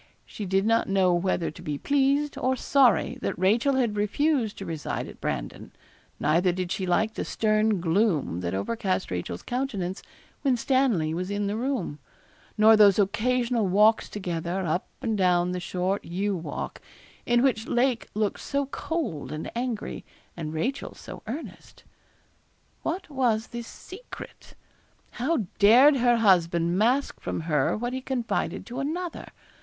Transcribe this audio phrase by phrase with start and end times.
[0.25, 4.65] She did not know whether to be pleased or sorry that Rachel had refused to
[4.65, 5.71] reside at Brandon;
[6.19, 10.01] neither did she like the stern gloom that overcast Rachel's countenance
[10.41, 11.99] when Stanley was in the room,
[12.57, 16.81] nor those occasional walks together, up and down the short yew walk,
[17.27, 20.03] in which Lake looked so cold and angry,
[20.35, 21.83] and Rachel so earnest.
[22.81, 24.55] What was this secret?
[25.11, 29.27] How dared her husband mask from her what he confided to another?